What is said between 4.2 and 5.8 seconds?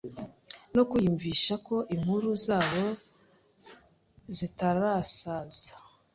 zitarasaza